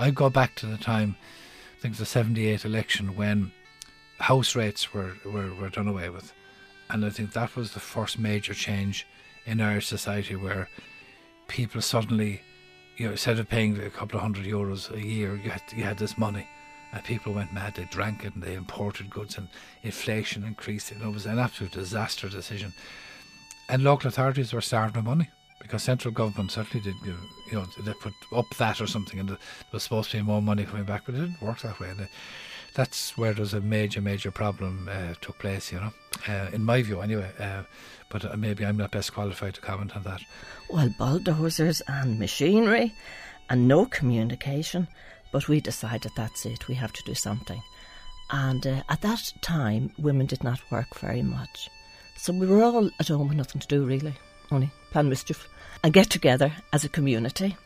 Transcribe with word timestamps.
I 0.00 0.10
go 0.10 0.30
back 0.30 0.54
to 0.56 0.66
the 0.66 0.78
time, 0.78 1.14
I 1.76 1.82
think 1.82 1.98
the 1.98 2.06
78 2.06 2.64
election 2.64 3.16
when 3.16 3.52
house 4.18 4.56
rates 4.56 4.94
were, 4.94 5.12
were, 5.26 5.52
were 5.54 5.68
done 5.68 5.88
away 5.88 6.08
with. 6.08 6.32
And 6.88 7.04
I 7.04 7.10
think 7.10 7.34
that 7.34 7.54
was 7.54 7.72
the 7.72 7.80
first 7.80 8.18
major 8.18 8.54
change 8.54 9.06
in 9.44 9.60
Irish 9.60 9.88
society 9.88 10.36
where 10.36 10.70
people 11.48 11.82
suddenly, 11.82 12.40
you 12.96 13.04
know, 13.04 13.12
instead 13.12 13.38
of 13.38 13.50
paying 13.50 13.78
a 13.78 13.90
couple 13.90 14.16
of 14.16 14.22
hundred 14.22 14.46
euros 14.46 14.90
a 14.90 15.06
year, 15.06 15.36
you 15.36 15.50
had, 15.50 15.62
you 15.76 15.84
had 15.84 15.98
this 15.98 16.16
money. 16.16 16.48
And 16.94 17.04
people 17.04 17.34
went 17.34 17.52
mad. 17.52 17.74
They 17.74 17.84
drank 17.84 18.24
it 18.24 18.34
and 18.34 18.42
they 18.42 18.54
imported 18.54 19.10
goods, 19.10 19.36
and 19.36 19.48
inflation 19.82 20.44
increased. 20.44 20.92
And 20.92 21.02
it 21.02 21.12
was 21.12 21.26
an 21.26 21.38
absolute 21.38 21.72
disaster 21.72 22.30
decision. 22.30 22.72
And 23.68 23.84
local 23.84 24.08
authorities 24.08 24.54
were 24.54 24.62
starved 24.62 24.96
of 24.96 25.04
money 25.04 25.28
because 25.60 25.82
central 25.82 26.12
government 26.12 26.50
certainly 26.50 26.82
did 26.82 26.96
give, 27.04 27.18
you 27.46 27.54
know, 27.54 27.66
they 27.78 27.92
put 27.94 28.14
up 28.34 28.46
that 28.58 28.80
or 28.80 28.86
something, 28.86 29.20
and 29.20 29.28
there 29.28 29.38
was 29.72 29.82
supposed 29.82 30.10
to 30.10 30.16
be 30.16 30.22
more 30.22 30.42
money 30.42 30.64
coming 30.64 30.84
back, 30.84 31.02
but 31.06 31.14
it 31.14 31.18
didn't 31.18 31.42
work 31.42 31.60
that 31.60 31.78
way. 31.78 31.90
And 31.90 32.08
that's 32.74 33.16
where 33.16 33.32
there's 33.32 33.54
a 33.54 33.60
major, 33.60 34.00
major 34.00 34.30
problem 34.30 34.88
uh, 34.90 35.14
took 35.20 35.38
place, 35.38 35.72
you 35.72 35.80
know, 35.80 35.92
uh, 36.28 36.50
in 36.52 36.64
my 36.64 36.82
view, 36.82 37.00
anyway. 37.00 37.30
Uh, 37.38 37.62
but 38.08 38.24
uh, 38.24 38.36
maybe 38.36 38.64
I'm 38.64 38.76
not 38.76 38.90
best 38.90 39.12
qualified 39.12 39.54
to 39.54 39.60
comment 39.60 39.96
on 39.96 40.02
that. 40.04 40.22
Well, 40.68 40.92
bulldozers 40.98 41.82
and 41.88 42.18
machinery 42.18 42.92
and 43.48 43.68
no 43.68 43.86
communication, 43.86 44.88
but 45.32 45.48
we 45.48 45.60
decided 45.60 46.12
that's 46.16 46.46
it, 46.46 46.68
we 46.68 46.74
have 46.74 46.92
to 46.92 47.02
do 47.04 47.14
something. 47.14 47.62
And 48.30 48.66
uh, 48.66 48.82
at 48.88 49.00
that 49.02 49.32
time, 49.40 49.90
women 49.98 50.26
did 50.26 50.44
not 50.44 50.60
work 50.70 50.98
very 50.98 51.22
much. 51.22 51.68
So 52.16 52.32
we 52.32 52.46
were 52.46 52.62
all 52.62 52.90
at 53.00 53.08
home 53.08 53.28
with 53.28 53.36
nothing 53.36 53.60
to 53.60 53.66
do, 53.66 53.84
really, 53.84 54.14
only 54.50 54.70
plan 54.90 55.08
mischief 55.08 55.48
and 55.82 55.92
get 55.92 56.10
together 56.10 56.52
as 56.72 56.84
a 56.84 56.88
community. 56.88 57.56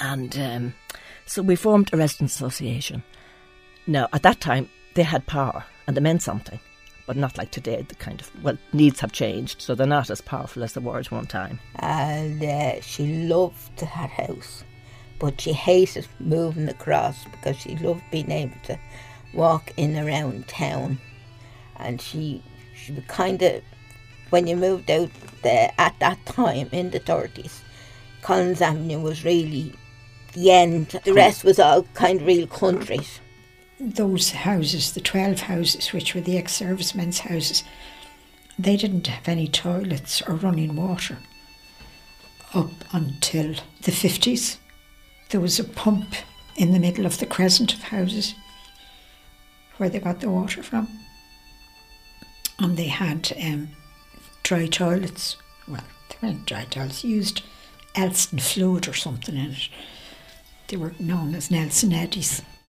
And 0.00 0.36
um, 0.38 0.74
so 1.26 1.42
we 1.42 1.56
formed 1.56 1.90
a 1.92 1.96
resident 1.96 2.30
association. 2.30 3.02
Now, 3.86 4.08
at 4.12 4.22
that 4.22 4.40
time, 4.40 4.68
they 4.94 5.02
had 5.02 5.26
power 5.26 5.64
and 5.86 5.96
they 5.96 6.00
meant 6.00 6.22
something, 6.22 6.58
but 7.06 7.16
not 7.16 7.38
like 7.38 7.50
today. 7.50 7.84
The 7.86 7.94
kind 7.94 8.20
of, 8.20 8.30
well, 8.42 8.58
needs 8.72 9.00
have 9.00 9.12
changed, 9.12 9.60
so 9.60 9.74
they're 9.74 9.86
not 9.86 10.10
as 10.10 10.20
powerful 10.20 10.64
as 10.64 10.72
they 10.72 10.80
were 10.80 10.98
at 10.98 11.10
one 11.10 11.26
time. 11.26 11.60
And 11.76 12.42
uh, 12.42 12.80
she 12.80 13.26
loved 13.26 13.80
her 13.80 13.86
house, 13.86 14.64
but 15.18 15.40
she 15.40 15.52
hated 15.52 16.08
moving 16.18 16.68
across 16.68 17.24
because 17.24 17.56
she 17.56 17.76
loved 17.76 18.02
being 18.10 18.30
able 18.30 18.56
to 18.64 18.78
walk 19.34 19.72
in 19.76 19.96
around 19.96 20.48
town. 20.48 20.98
And 21.76 22.00
she, 22.00 22.42
she 22.74 22.92
would 22.92 23.06
kind 23.08 23.42
of, 23.42 23.62
when 24.30 24.46
you 24.46 24.56
moved 24.56 24.90
out 24.90 25.10
there 25.46 25.72
at 25.78 25.98
that 26.00 26.24
time 26.26 26.68
in 26.72 26.90
the 26.90 27.00
30s, 27.00 27.60
Collins 28.22 28.60
Avenue 28.60 29.00
was 29.00 29.24
really 29.24 29.72
the 30.32 30.50
end. 30.50 30.88
The 31.04 31.14
rest 31.14 31.44
was 31.44 31.58
all 31.58 31.84
kind 31.94 32.20
of 32.20 32.26
real 32.26 32.46
countries 32.46 33.20
those 33.78 34.30
houses, 34.30 34.92
the 34.92 35.00
12 35.00 35.40
houses, 35.40 35.92
which 35.92 36.14
were 36.14 36.20
the 36.20 36.38
ex 36.38 36.54
servicemen's 36.54 37.20
houses, 37.20 37.62
they 38.58 38.76
didn't 38.76 39.06
have 39.06 39.28
any 39.28 39.48
toilets 39.48 40.22
or 40.22 40.34
running 40.34 40.76
water 40.76 41.18
up 42.54 42.70
until 42.92 43.54
the 43.82 43.92
50s. 43.92 44.56
There 45.30 45.40
was 45.40 45.58
a 45.58 45.64
pump 45.64 46.14
in 46.56 46.72
the 46.72 46.78
middle 46.78 47.04
of 47.04 47.18
the 47.18 47.26
crescent 47.26 47.74
of 47.74 47.82
houses 47.82 48.34
where 49.76 49.90
they 49.90 49.98
got 49.98 50.20
the 50.20 50.30
water 50.30 50.62
from. 50.62 50.88
And 52.58 52.78
they 52.78 52.86
had 52.86 53.30
um, 53.42 53.68
dry 54.46 54.66
toilets. 54.66 55.36
Well, 55.66 55.82
they 56.08 56.28
weren't 56.28 56.46
dry 56.46 56.66
toilets, 56.66 57.02
used 57.02 57.42
Elsan 57.96 58.40
fluid 58.40 58.86
or 58.86 58.94
something 58.94 59.34
in 59.34 59.50
it. 59.50 59.68
They 60.68 60.76
were 60.76 60.94
known 61.00 61.34
as 61.34 61.50
Nelson 61.50 61.92
Eddies. 61.92 62.42